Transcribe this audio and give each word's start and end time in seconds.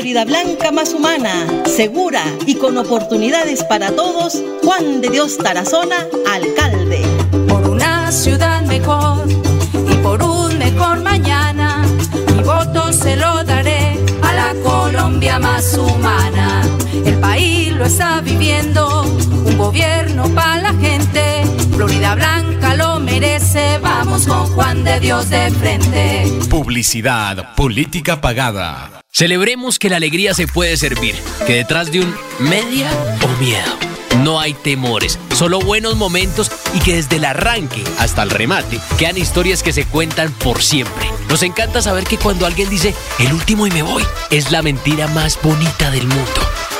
Florida 0.00 0.24
Blanca 0.24 0.72
más 0.72 0.94
humana, 0.94 1.46
segura 1.66 2.22
y 2.46 2.54
con 2.54 2.78
oportunidades 2.78 3.62
para 3.62 3.90
todos, 3.90 4.42
Juan 4.64 5.02
de 5.02 5.10
Dios 5.10 5.36
Tarazona, 5.36 6.06
alcalde. 6.26 7.02
Por 7.46 7.68
una 7.68 8.10
ciudad 8.10 8.62
mejor 8.62 9.28
y 9.28 9.94
por 9.96 10.22
un 10.22 10.56
mejor 10.56 11.02
mañana, 11.02 11.84
mi 12.34 12.42
voto 12.42 12.94
se 12.94 13.14
lo 13.16 13.44
daré 13.44 13.98
a 14.22 14.32
la 14.32 14.54
Colombia 14.62 15.38
más 15.38 15.76
humana. 15.76 16.62
El 17.04 17.20
país 17.20 17.70
lo 17.74 17.84
está 17.84 18.22
viviendo, 18.22 19.02
un 19.02 19.58
gobierno 19.58 20.30
para 20.30 20.62
la 20.62 20.74
gente. 20.80 21.44
Florida 21.76 22.14
Blanca 22.14 22.74
lo 22.74 23.00
merece, 23.00 23.69
vamos 24.10 24.26
con 24.26 24.46
Juan 24.54 24.82
de 24.82 24.98
Dios 24.98 25.30
de 25.30 25.50
frente. 25.52 26.24
Publicidad, 26.48 27.54
política 27.54 28.20
pagada. 28.20 29.02
Celebremos 29.12 29.78
que 29.78 29.88
la 29.88 29.96
alegría 29.96 30.34
se 30.34 30.48
puede 30.48 30.76
servir, 30.76 31.14
que 31.46 31.54
detrás 31.54 31.92
de 31.92 32.00
un 32.00 32.14
media 32.40 32.90
o 33.22 33.40
miedo 33.40 33.90
no 34.24 34.40
hay 34.40 34.54
temores, 34.54 35.18
solo 35.34 35.60
buenos 35.60 35.96
momentos 35.96 36.50
y 36.74 36.80
que 36.80 36.96
desde 36.96 37.16
el 37.16 37.24
arranque 37.24 37.84
hasta 37.98 38.22
el 38.22 38.30
remate 38.30 38.80
quedan 38.98 39.16
historias 39.16 39.62
que 39.62 39.72
se 39.72 39.84
cuentan 39.84 40.32
por 40.32 40.62
siempre. 40.62 41.06
Nos 41.28 41.42
encanta 41.44 41.80
saber 41.80 42.04
que 42.04 42.18
cuando 42.18 42.46
alguien 42.46 42.68
dice 42.68 42.94
el 43.20 43.32
último 43.32 43.66
y 43.66 43.70
me 43.70 43.82
voy, 43.82 44.02
es 44.30 44.50
la 44.50 44.62
mentira 44.62 45.06
más 45.08 45.38
bonita 45.40 45.90
del 45.90 46.06
mundo. 46.06 46.40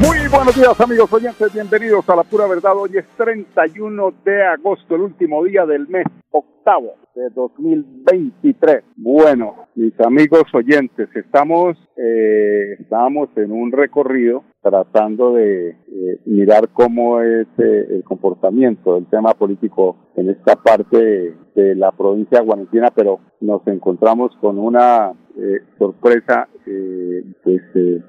Muy 0.00 0.16
buenos 0.28 0.56
días 0.56 0.80
amigos 0.80 1.12
oyentes, 1.12 1.52
bienvenidos 1.52 2.08
a 2.08 2.16
la 2.16 2.22
pura 2.22 2.46
verdad. 2.46 2.72
Hoy 2.74 2.90
es 2.94 3.04
31 3.18 4.14
de 4.24 4.42
agosto, 4.46 4.94
el 4.94 5.02
último 5.02 5.44
día 5.44 5.66
del 5.66 5.88
mes 5.88 6.06
octavo 6.30 6.94
de 7.14 7.28
2023. 7.28 8.82
Bueno, 8.96 9.66
mis 9.74 9.92
amigos 10.00 10.44
oyentes, 10.54 11.14
estamos, 11.14 11.76
eh, 11.98 12.76
estamos 12.80 13.28
en 13.36 13.52
un 13.52 13.72
recorrido 13.72 14.42
tratando 14.62 15.34
de 15.34 15.68
eh, 15.70 16.20
mirar 16.24 16.70
cómo 16.70 17.20
es 17.20 17.46
eh, 17.58 17.86
el 17.90 18.02
comportamiento 18.04 18.94
del 18.94 19.04
tema 19.06 19.34
político 19.34 19.96
en 20.16 20.30
esta 20.30 20.56
parte 20.56 21.34
de 21.54 21.74
la 21.74 21.92
provincia 21.92 22.40
guarantina, 22.40 22.90
pero 22.94 23.20
nos 23.40 23.66
encontramos 23.66 24.34
con 24.40 24.58
una 24.58 25.12
eh, 25.42 25.62
sorpresa, 25.78 26.48
eh, 26.66 27.24
pues 27.42 27.62
eh, 27.74 28.02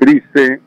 triste, 0.00 0.60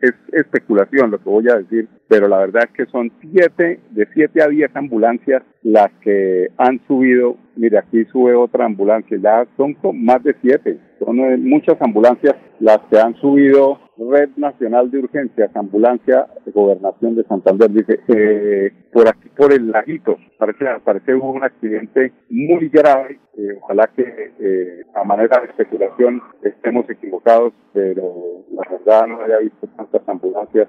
es 0.00 0.14
especulación 0.32 1.10
lo 1.10 1.18
que 1.18 1.28
voy 1.28 1.46
a 1.50 1.56
decir, 1.58 1.88
pero 2.08 2.26
la 2.26 2.38
verdad 2.38 2.64
es 2.64 2.70
que 2.70 2.90
son 2.90 3.12
siete, 3.20 3.80
de 3.90 4.08
siete 4.14 4.42
a 4.42 4.48
diez 4.48 4.74
ambulancias 4.74 5.42
las 5.62 5.90
que 6.00 6.48
han 6.56 6.80
subido, 6.86 7.36
mire 7.56 7.78
aquí 7.78 8.04
sube 8.06 8.34
otra 8.34 8.64
ambulancia, 8.64 9.18
ya 9.22 9.46
son 9.58 9.76
más 10.02 10.22
de 10.22 10.34
siete, 10.40 10.78
son 11.04 11.42
muchas 11.44 11.80
ambulancias 11.80 12.36
las 12.60 12.78
que 12.90 12.98
han 12.98 13.14
subido 13.16 13.78
Red 13.98 14.30
Nacional 14.36 14.90
de 14.90 15.00
Urgencias, 15.00 15.54
Ambulancia 15.54 16.26
Gobernación 16.46 17.14
de 17.14 17.24
Santander, 17.24 17.70
dice, 17.70 18.00
eh, 18.08 18.72
por 18.92 19.08
aquí, 19.08 19.28
por 19.36 19.52
el 19.52 19.70
laguito, 19.70 20.16
parece, 20.38 20.64
parece 20.84 21.14
hubo 21.14 21.32
un 21.32 21.44
accidente 21.44 22.12
muy 22.30 22.68
grave, 22.68 23.18
eh, 23.36 23.58
ojalá 23.60 23.90
que 23.94 24.32
eh, 24.40 24.82
a 24.94 25.04
manera 25.04 25.40
de 25.40 25.48
especulación 25.48 26.22
estemos 26.42 26.88
equivocados, 26.88 27.52
pero 27.72 28.44
la 28.50 28.62
verdad 28.70 29.06
no 29.06 29.22
haya 29.22 29.38
visto 29.38 29.66
tantas 29.76 30.02
ambulancias 30.08 30.68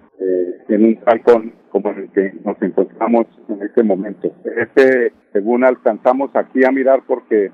en 0.69 0.85
un 0.85 0.99
balcón 1.05 1.53
como 1.69 1.89
en 1.91 1.99
el 1.99 2.11
que 2.11 2.33
nos 2.43 2.61
encontramos 2.61 3.25
en 3.49 3.61
este 3.61 3.83
momento. 3.83 4.31
Este, 4.57 5.11
según 5.31 5.63
alcanzamos 5.63 6.31
aquí 6.35 6.63
a 6.65 6.71
mirar, 6.71 7.01
porque 7.05 7.51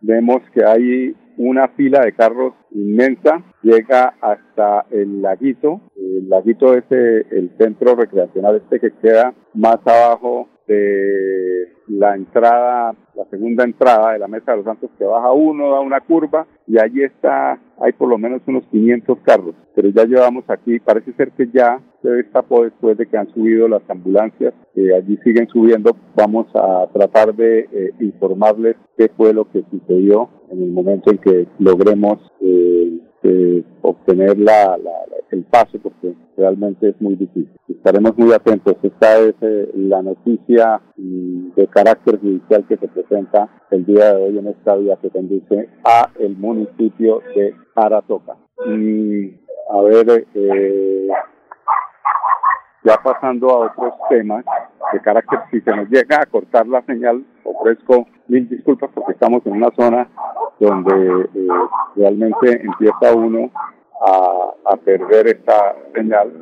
vemos 0.00 0.42
que 0.52 0.64
hay 0.64 1.14
una 1.38 1.68
fila 1.68 2.00
de 2.00 2.12
carros 2.12 2.54
inmensa, 2.70 3.42
llega 3.62 4.14
hasta 4.20 4.86
el 4.90 5.22
laguito, 5.22 5.80
el 5.96 6.28
laguito 6.28 6.74
es 6.74 6.84
el 6.90 7.50
centro 7.58 7.94
recreacional 7.94 8.56
este 8.56 8.80
que 8.80 8.96
queda 9.00 9.34
más 9.54 9.78
abajo 9.84 10.48
de 10.66 11.72
la 11.88 12.14
entrada, 12.14 12.94
la 13.14 13.24
segunda 13.30 13.64
entrada 13.64 14.12
de 14.12 14.18
la 14.18 14.28
Mesa 14.28 14.52
de 14.52 14.58
los 14.58 14.66
Santos 14.66 14.90
que 14.98 15.04
baja 15.04 15.32
uno, 15.32 15.70
da 15.70 15.80
una 15.80 16.00
curva 16.00 16.46
y 16.66 16.78
allí 16.78 17.02
está, 17.02 17.58
hay 17.80 17.92
por 17.92 18.08
lo 18.08 18.18
menos 18.18 18.42
unos 18.46 18.64
500 18.70 19.18
carros, 19.20 19.54
pero 19.74 19.88
ya 19.90 20.04
llevamos 20.04 20.44
aquí, 20.48 20.78
parece 20.80 21.12
ser 21.12 21.32
que 21.32 21.48
ya 21.52 21.80
se 22.02 22.08
destapó 22.08 22.64
después 22.64 22.96
de 22.96 23.06
que 23.06 23.16
han 23.16 23.32
subido 23.32 23.68
las 23.68 23.82
ambulancias, 23.88 24.54
allí 24.74 25.18
siguen 25.24 25.48
subiendo, 25.48 25.96
vamos 26.14 26.46
a 26.54 26.86
tratar 26.92 27.34
de 27.34 27.60
eh, 27.72 27.92
informarles 28.00 28.76
qué 28.96 29.10
fue 29.16 29.32
lo 29.32 29.50
que 29.50 29.64
sucedió 29.70 30.28
en 30.50 30.62
el 30.62 30.70
momento 30.70 31.10
en 31.10 31.18
que 31.18 31.46
logremos 31.58 32.18
eh, 32.40 33.00
eh, 33.26 33.64
obtener 33.82 34.38
la, 34.38 34.78
el 35.30 35.44
paso, 35.44 35.78
porque 35.82 36.14
realmente 36.36 36.90
es 36.90 37.00
muy 37.00 37.16
difícil. 37.16 37.50
Estaremos 37.68 38.16
muy 38.16 38.32
atentos. 38.32 38.76
Esta 38.82 39.18
es 39.18 39.34
eh, 39.40 39.70
la 39.74 40.02
noticia 40.02 40.80
mm, 40.96 41.54
de 41.54 41.66
carácter 41.68 42.20
judicial 42.20 42.64
que 42.68 42.76
se 42.76 42.88
presenta 42.88 43.48
el 43.70 43.84
día 43.84 44.14
de 44.14 44.22
hoy 44.22 44.38
en 44.38 44.48
esta 44.48 44.76
vía 44.76 44.96
que 45.02 45.10
conduce 45.10 45.68
a 45.84 46.10
el 46.20 46.36
municipio 46.36 47.22
de 47.34 47.54
Aratoca. 47.74 48.36
Y 48.66 49.34
a 49.70 49.80
ver, 49.82 50.26
ya 52.84 52.96
pasando 53.02 53.50
a 53.50 53.66
otros 53.66 53.94
temas 54.08 54.44
de 54.92 55.00
carácter, 55.00 55.40
si 55.50 55.60
se 55.60 55.74
nos 55.74 55.88
llega 55.88 56.20
a 56.22 56.26
cortar 56.26 56.66
la 56.68 56.82
señal, 56.82 57.24
ofrezco 57.42 58.06
mil 58.28 58.48
disculpas 58.48 58.90
porque 58.94 59.12
estamos 59.12 59.44
en 59.46 59.52
una 59.52 59.70
zona 59.72 60.08
donde 60.58 61.28
eh, 61.34 61.48
realmente 61.96 62.60
empieza 62.62 63.14
uno 63.14 63.50
a, 64.00 64.72
a 64.72 64.76
perder 64.76 65.28
esta 65.28 65.76
señal. 65.94 66.32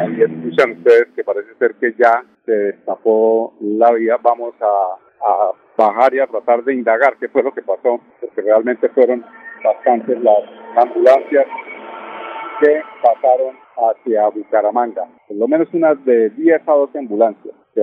Ahí 0.00 0.20
escuchan 0.20 0.72
ustedes 0.72 1.08
que 1.14 1.24
parece 1.24 1.54
ser 1.58 1.74
que 1.76 1.94
ya 1.98 2.24
se 2.44 2.52
destapó 2.52 3.54
la 3.60 3.92
vía. 3.92 4.16
Vamos 4.22 4.54
a, 4.60 5.26
a 5.26 5.52
bajar 5.76 6.14
y 6.14 6.20
a 6.20 6.26
tratar 6.26 6.64
de 6.64 6.74
indagar 6.74 7.16
qué 7.18 7.28
fue 7.28 7.42
lo 7.42 7.52
que 7.52 7.62
pasó, 7.62 8.00
porque 8.20 8.42
realmente 8.42 8.88
fueron 8.90 9.24
bastantes 9.62 10.20
las 10.22 10.38
ambulancias 10.76 11.46
que 12.60 12.82
pasaron 13.02 13.56
hacia 13.76 14.28
Bucaramanga. 14.28 15.06
Por 15.28 15.36
lo 15.36 15.48
menos 15.48 15.68
unas 15.72 16.02
de 16.04 16.30
10 16.30 16.68
a 16.68 16.72
12 16.72 16.98
ambulancias 16.98 17.54
que 17.74 17.82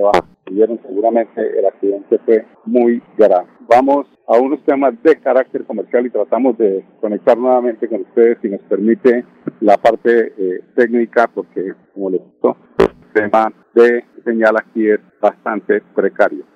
vieron 0.50 0.80
seguramente 0.82 1.58
el 1.58 1.66
accidente 1.66 2.18
fue 2.24 2.44
muy 2.64 3.02
grave. 3.16 3.46
Vamos 3.68 4.06
a 4.26 4.38
unos 4.38 4.62
temas 4.64 4.94
de 5.02 5.16
carácter 5.16 5.64
comercial 5.64 6.06
y 6.06 6.10
tratamos 6.10 6.56
de 6.58 6.84
conectar 7.00 7.36
nuevamente 7.36 7.88
con 7.88 8.02
ustedes 8.02 8.38
si 8.42 8.48
nos 8.48 8.60
permite 8.62 9.24
la 9.60 9.76
parte 9.76 10.32
eh, 10.36 10.64
técnica 10.74 11.30
porque 11.32 11.74
como 11.94 12.10
les 12.10 12.20
digo, 12.22 12.56
el 12.78 13.12
tema 13.12 13.52
de 13.74 14.04
señal 14.24 14.56
aquí 14.56 14.88
es 14.88 15.00
bastante 15.20 15.82
precario. 15.94 16.51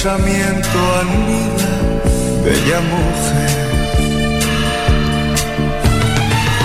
Pensamiento 0.00 0.78
anida, 1.00 1.72
bella 2.44 2.80
mujer. 2.92 3.58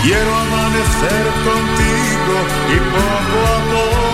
Quiero 0.03 0.31
amanecer 0.45 1.25
contigo 1.49 2.35
y 2.69 2.77
poco 2.93 3.37
a 3.49 3.59
poco 3.73 4.13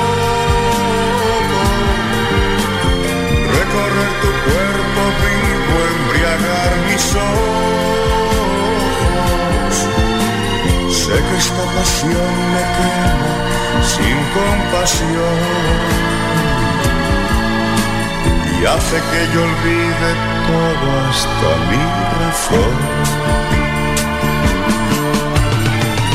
recorrer 3.57 4.11
tu 4.21 4.31
cuerpo 4.47 5.01
vivo, 5.21 5.75
embriagar 5.95 6.71
mis 6.87 7.05
ojos. 7.27 7.45
Sé 10.95 11.15
que 11.27 11.35
esta 11.43 11.63
pasión 11.75 12.33
me 12.53 12.63
quema 12.77 13.33
sin 13.83 14.17
compasión 14.37 16.08
y 18.61 18.65
hace 18.65 18.97
que 19.11 19.21
yo 19.33 19.41
olvide 19.43 20.11
todo 20.47 20.87
hasta 21.09 21.49
mi 21.69 21.83
razón. 22.19 22.75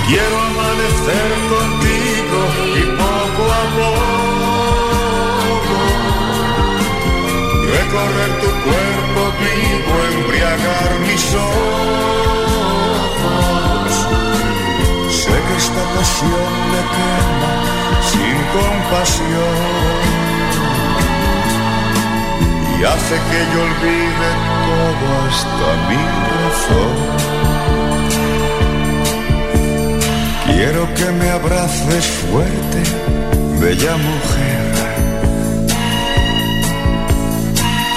Quiero 0.06 0.36
amanecer 0.50 1.30
contigo 1.54 2.38
y 2.76 2.82
poco 3.00 3.42
a 3.52 3.64
poco 3.78 4.08
recorrer 7.76 8.30
tu 8.42 8.50
cuerpo 8.66 9.20
vivo, 9.40 9.92
embriagar 10.12 10.90
mis 11.06 11.24
ojos. 11.34 11.94
Sé 15.10 15.34
que 15.46 15.54
esta 15.56 15.82
pasión 15.96 16.52
me 16.72 16.82
quema 16.94 17.52
sin 18.10 18.36
compasión 18.56 20.24
y 22.78 22.85
hace 22.85 23.14
que 23.31 23.40
yo 23.52 23.62
olvide 23.62 24.31
todo 24.66 25.07
hasta 25.28 25.69
mi 25.88 26.02
razón. 26.40 26.95
Quiero 30.47 30.83
que 30.95 31.07
me 31.12 31.31
abraces 31.31 32.07
fuerte, 32.31 32.83
bella 33.61 33.97
mujer. 33.97 34.64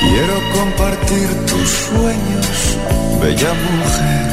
Quiero 0.01 0.35
compartir 0.53 1.29
tus 1.45 1.69
sueños, 1.69 2.77
bella 3.21 3.53
mujer. 3.53 4.27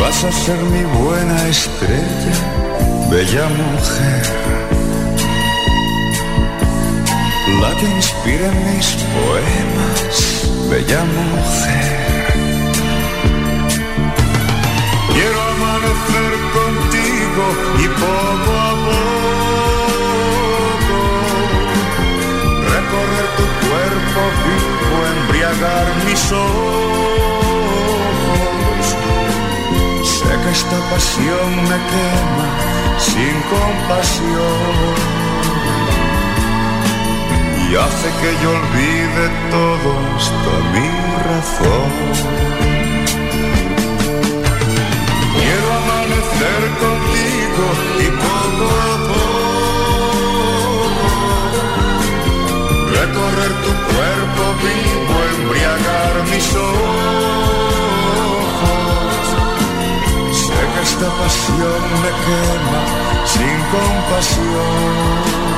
Vas 0.00 0.24
a 0.24 0.32
ser 0.32 0.56
mi 0.56 0.84
buena 1.04 1.48
estrella, 1.48 2.36
bella 3.10 3.48
mujer. 3.48 4.41
La 7.48 7.74
que 7.76 7.86
inspira 7.86 8.48
mis 8.52 8.86
poemas, 9.14 10.48
bella 10.70 11.02
mujer. 11.04 12.32
Quiero 15.12 15.40
amanecer 15.54 16.32
contigo 16.58 17.44
y 17.78 17.86
poco 17.88 18.50
a 18.58 18.72
poco 18.86 19.38
recorrer 22.74 23.26
tu 23.38 23.46
cuerpo 23.66 24.20
vivo, 24.46 24.96
embriagar 25.16 25.86
mis 26.06 26.22
ojos. 26.32 27.62
Sé 30.06 30.32
que 30.42 30.50
esta 30.52 30.78
pasión 30.90 31.48
me 31.64 31.78
quema 31.90 32.48
sin 32.98 33.34
compasión 33.50 35.21
y 37.72 37.74
hace 37.74 38.08
que 38.20 38.30
yo 38.42 38.50
olvide 38.50 39.24
todo 39.50 39.90
hasta 40.16 40.52
mi 40.72 40.88
razón. 41.28 41.90
Quiero 45.36 45.68
amanecer 45.80 46.62
contigo 46.84 47.64
y 48.04 48.08
poco 48.24 48.64
a 48.88 48.96
poco 49.08 49.30
recorrer 52.98 53.52
tu 53.64 53.72
cuerpo 53.90 54.42
vivo, 54.66 55.14
embriagar 55.36 56.14
mis 56.30 56.48
ojos. 56.54 56.96
Sé 60.44 60.60
que 60.72 60.80
esta 60.90 61.08
pasión 61.20 61.80
me 62.02 62.12
quema 62.26 62.82
sin 63.32 63.56
compasión 63.74 65.52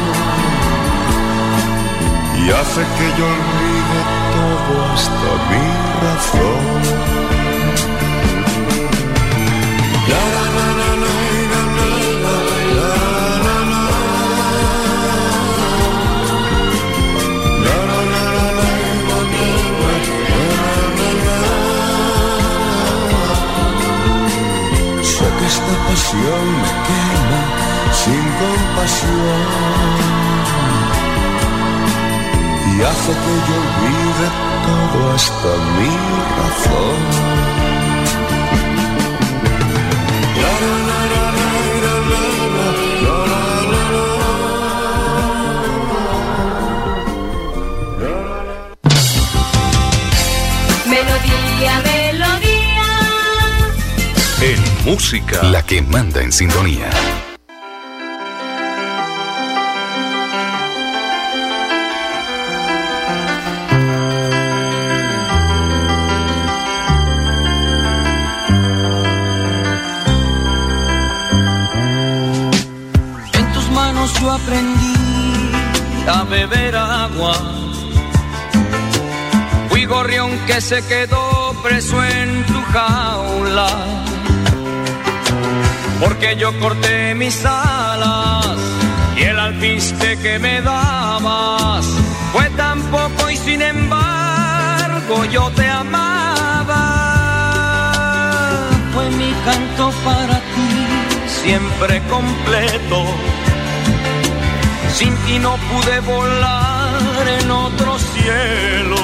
y 2.47 2.51
hace 2.51 2.81
que 2.81 3.07
yo 3.19 3.27
olvide 3.27 4.01
todo 4.35 4.85
hasta 4.93 5.31
mi 5.49 5.65
razón. 6.03 6.75
Música, 55.05 55.43
la 55.43 55.63
que 55.63 55.83
manda 55.83 56.23
en 56.23 56.33
sintonía. 56.33 56.89
En 73.35 73.53
tus 73.53 73.71
manos 73.73 74.11
yo 74.19 74.33
aprendí 74.33 74.95
a 76.09 76.25
beber 76.25 76.77
agua. 76.77 77.35
Fui 79.69 79.85
gorrión 79.85 80.31
que 80.47 80.63
se 80.63 80.83
quedó 80.87 81.55
preso 81.63 82.03
en 82.03 82.47
tu 82.47 82.63
jaula. 82.73 84.14
Porque 86.01 86.37
yo 86.37 86.59
corté 86.59 87.15
mis 87.15 87.45
alas 87.45 88.59
y 89.17 89.23
el 89.23 89.39
alpiste 89.39 90.19
que 90.19 90.39
me 90.39 90.61
dabas 90.61 91.87
fue 92.33 92.51
tan 92.51 92.81
poco 92.83 93.31
y 93.31 93.37
sin 93.37 93.63
embargo 93.63 95.25
yo 95.31 95.51
te 95.51 95.69
amaba. 95.69 96.81
Fue 98.93 99.09
mi 99.11 99.33
canto 99.45 99.93
para 100.05 100.37
ti 100.55 100.85
siempre 101.45 102.03
completo. 102.09 103.05
Sin 104.95 105.15
ti 105.25 105.39
no 105.39 105.57
pude 105.57 106.01
volar 106.01 107.29
en 107.41 107.51
otro 107.51 107.99
cielo. 107.99 108.97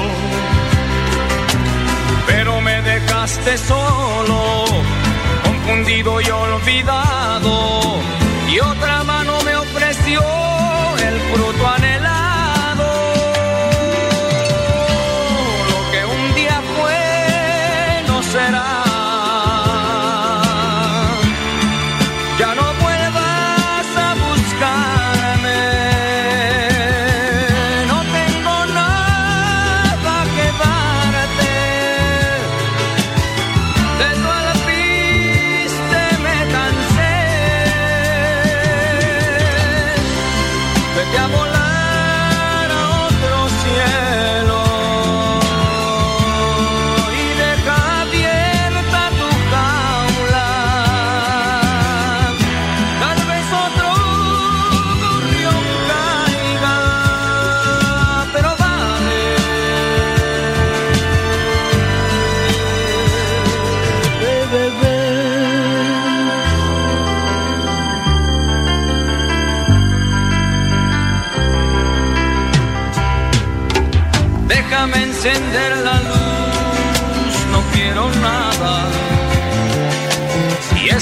Pero 2.27 2.61
me 2.61 2.81
dejaste 2.83 3.59
solo, 3.59 4.65
confundido 5.71 6.21
y 6.21 6.31
olvidado. 6.31 8.01
Y 8.49 8.59
otra 8.59 9.05
mano 9.05 9.39
me 9.45 9.55
ofreció 9.55 10.21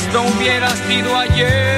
esto 0.08 0.22
hubiera 0.22 0.70
sido 0.70 1.14
ayer, 1.18 1.77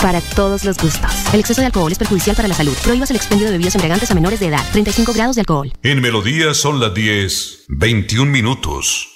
para 0.00 0.20
todos 0.20 0.64
los 0.64 0.76
gustos. 0.76 1.10
El 1.32 1.40
exceso 1.40 1.60
de 1.60 1.66
alcohol 1.66 1.90
es 1.90 1.98
perjudicial 1.98 2.36
para 2.36 2.48
la 2.48 2.54
salud. 2.54 2.76
Prohíbas 2.84 3.10
el 3.10 3.16
expendio 3.16 3.46
de 3.46 3.52
bebidas 3.52 3.74
embriagantes 3.74 4.10
a 4.10 4.14
menores 4.14 4.40
de 4.40 4.46
edad. 4.46 4.64
35 4.72 5.12
grados 5.12 5.36
de 5.36 5.40
alcohol. 5.40 5.72
En 5.82 6.00
Melodía 6.00 6.54
son 6.54 6.80
las 6.80 6.94
10, 6.94 7.64
21 7.68 8.30
minutos. 8.30 9.15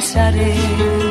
Jamás 0.00 1.07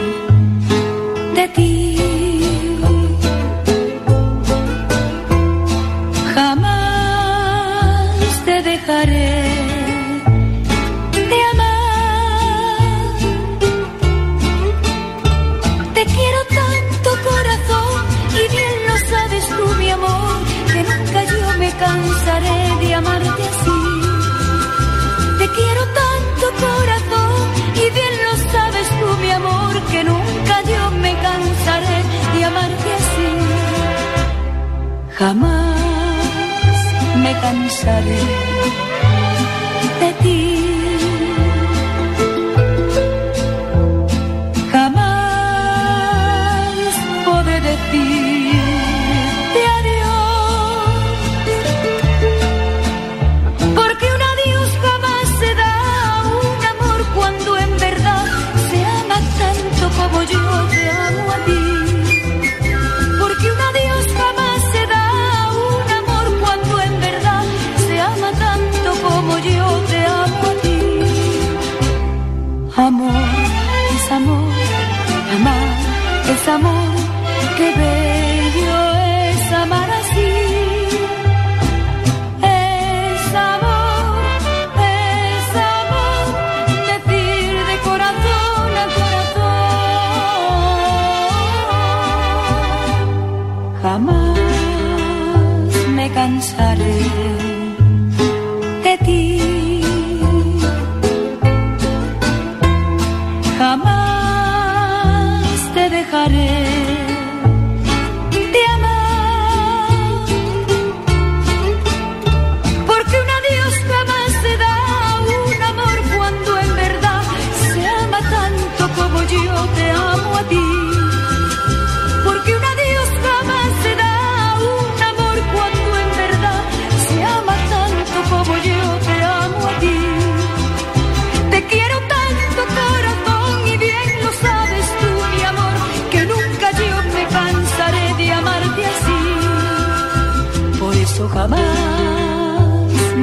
Jamás 35.17 36.77
me 37.23 37.33
cansaré 37.41 38.46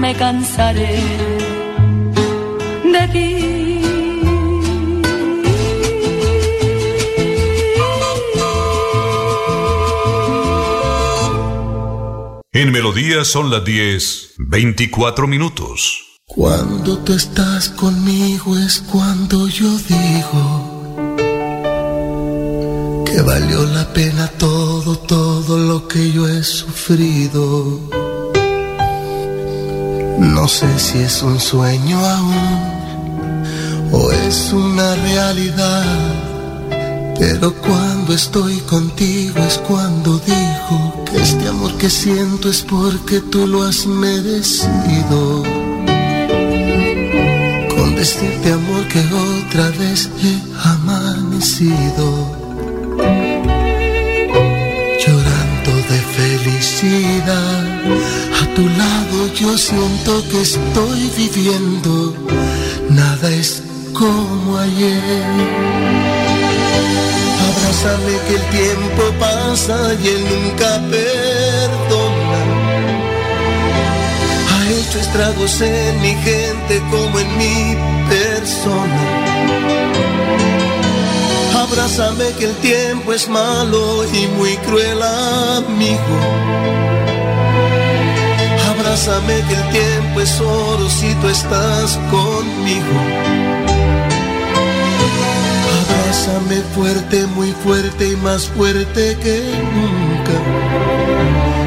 me 0.04 0.14
cansaré 0.14 1.00
de 2.94 3.04
ti. 3.14 3.28
En 12.52 12.70
Melodía 12.70 13.24
son 13.24 13.50
las 13.50 13.64
10, 13.64 14.34
24 14.36 15.26
minutos. 15.26 16.20
Cuando 16.26 16.98
tú 16.98 17.14
estás 17.14 17.70
conmigo 17.70 18.58
es 18.58 18.82
cuando 18.92 19.48
yo 19.48 19.70
digo 19.94 20.44
que 23.06 23.22
valió 23.22 23.64
la 23.78 23.90
pena 23.94 24.28
todo, 24.36 24.98
todo 24.98 25.56
lo 25.56 25.88
que 25.88 26.12
yo 26.12 26.28
he 26.28 26.42
sufrido. 26.42 28.03
No 30.18 30.48
sé 30.48 30.78
si 30.78 30.98
es 30.98 31.22
un 31.22 31.40
sueño 31.40 31.98
aún 31.98 32.74
o 33.92 34.10
es 34.12 34.52
una 34.52 34.94
realidad. 34.96 36.24
Pero 37.18 37.54
cuando 37.54 38.12
estoy 38.12 38.58
contigo 38.60 39.38
es 39.38 39.58
cuando 39.58 40.18
digo 40.18 41.04
que 41.04 41.22
este 41.22 41.48
amor 41.48 41.72
que 41.78 41.88
siento 41.88 42.48
es 42.48 42.62
porque 42.62 43.20
tú 43.20 43.46
lo 43.46 43.62
has 43.62 43.86
merecido. 43.86 45.42
Con 47.76 47.94
decirte 47.94 48.52
amor 48.52 48.86
que 48.88 49.00
otra 49.00 49.70
vez 49.78 50.10
he 50.22 50.68
amanecido. 50.68 52.06
Llorando 55.04 55.72
de 55.90 55.98
felicidad, 56.16 57.73
tu 58.54 58.62
lado 58.62 59.32
yo 59.34 59.58
siento 59.58 60.22
que 60.30 60.40
estoy 60.42 61.10
viviendo. 61.16 62.14
Nada 62.90 63.30
es 63.30 63.62
como 63.92 64.58
ayer. 64.58 65.22
Abrázame 67.48 68.12
que 68.26 68.34
el 68.34 68.44
tiempo 68.60 69.02
pasa 69.18 69.76
y 70.02 70.08
él 70.08 70.24
nunca 70.32 70.70
perdona. 70.90 72.40
Ha 74.50 74.70
hecho 74.70 74.98
estragos 75.00 75.60
en 75.60 76.00
mi 76.00 76.14
gente 76.14 76.82
como 76.90 77.18
en 77.18 77.38
mi 77.38 77.76
persona. 78.08 79.02
Abrázame 81.58 82.26
que 82.38 82.44
el 82.44 82.56
tiempo 82.56 83.12
es 83.12 83.28
malo 83.28 84.04
y 84.12 84.26
muy 84.28 84.56
cruel 84.58 85.02
amigo. 85.02 86.18
Abrázame 88.94 89.42
que 89.48 89.54
el 89.54 89.70
tiempo 89.70 90.20
es 90.20 90.40
oro 90.40 90.88
si 90.88 91.12
tú 91.14 91.26
estás 91.26 91.98
conmigo. 92.12 92.96
Abrázame 95.80 96.62
fuerte, 96.76 97.26
muy 97.26 97.50
fuerte 97.64 98.12
y 98.12 98.16
más 98.18 98.46
fuerte 98.46 99.18
que 99.20 99.42
nunca. 99.74 100.36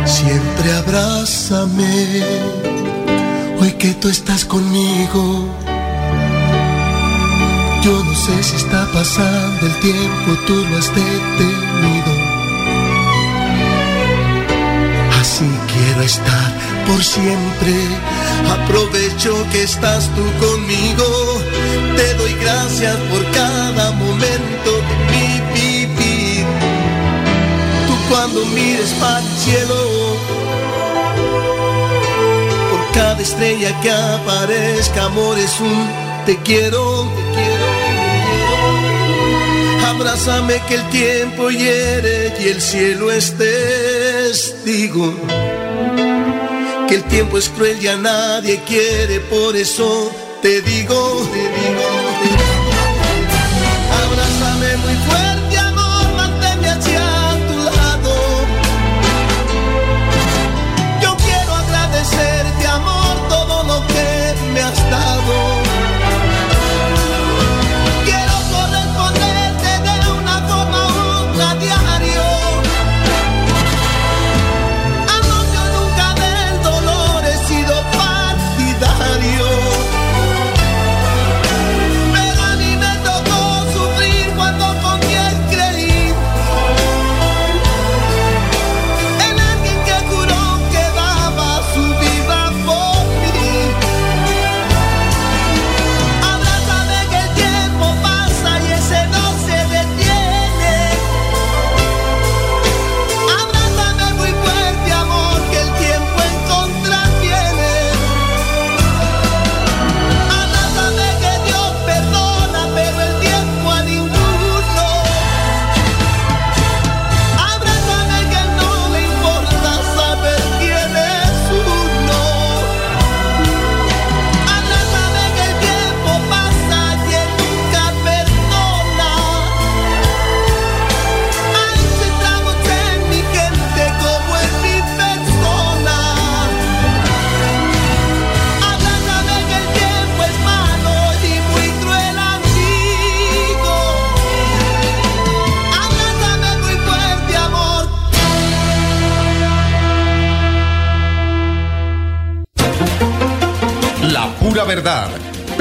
Siempre 0.06 0.72
abrázame, 0.72 2.24
hoy 3.60 3.72
que 3.74 3.94
tú 3.96 4.08
estás 4.08 4.46
conmigo. 4.46 5.50
Yo 7.84 8.04
no 8.06 8.16
sé 8.16 8.42
si 8.42 8.56
está 8.56 8.88
pasando 8.94 9.66
el 9.66 9.76
tiempo, 9.82 10.32
tú 10.48 10.56
lo 10.56 10.78
has 10.78 10.88
detenido. 10.96 12.14
Así 15.20 15.46
quiero 15.74 16.04
estar 16.04 16.67
por 16.88 17.04
siempre. 17.04 17.74
Aprovecho 18.50 19.46
que 19.52 19.64
estás 19.64 20.10
tú 20.16 20.24
conmigo. 20.46 21.06
Te 21.96 22.14
doy 22.16 22.34
gracias 22.42 22.96
por 23.12 23.24
cada 23.32 23.92
momento 23.92 24.72
de 24.88 24.96
mi 25.12 25.30
vivir. 25.54 26.46
Tú 27.88 27.94
cuando 28.10 28.46
mires 28.46 28.92
para 29.00 29.20
el 29.20 29.38
cielo, 29.38 29.80
por 32.72 32.92
cada 32.94 33.22
estrella 33.22 33.80
que 33.82 33.92
aparezca, 33.92 35.06
amor 35.06 35.38
es 35.38 35.60
un 35.60 35.88
te 36.26 36.38
quiero, 36.38 37.12
te 37.16 37.42
quiero, 37.42 37.66
te 37.84 37.98
quiero. 39.76 39.90
Abrázame 39.90 40.62
que 40.68 40.76
el 40.76 40.90
tiempo 40.90 41.50
hiere 41.50 42.34
y 42.40 42.50
el 42.50 42.62
cielo 42.62 43.12
es 43.12 43.34
testigo 43.38 45.14
que 46.88 46.96
el 46.96 47.04
tiempo 47.04 47.38
es 47.38 47.50
cruel 47.50 47.82
y 47.82 47.88
a 47.88 47.98
nadie 47.98 48.62
quiere, 48.66 49.20
por 49.20 49.56
eso 49.56 50.12
te 50.42 50.62
digo, 50.62 51.28
te 51.32 51.40
digo, 51.40 51.84
te 52.22 52.30
digo. 52.30 52.57